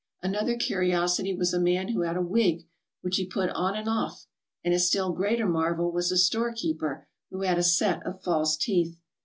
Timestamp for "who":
1.89-2.01, 7.29-7.41